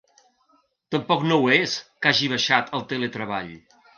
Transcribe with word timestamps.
Tampoc 0.95 1.25
no 1.31 1.37
ho 1.41 1.51
és 1.57 1.77
que 2.05 2.11
hagi 2.13 2.31
baixat 2.33 2.75
el 2.79 2.87
teletreball. 2.95 3.55